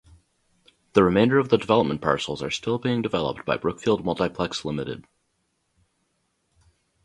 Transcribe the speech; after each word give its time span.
The 0.93 1.03
remainder 1.03 1.37
of 1.37 1.49
the 1.49 1.59
development 1.59 2.01
parcels 2.01 2.41
are 2.41 2.49
still 2.49 2.79
being 2.79 3.03
developed 3.03 3.45
by 3.45 3.55
Brookfield 3.57 4.03
Multiplex 4.03 4.65
Limited. 4.65 5.05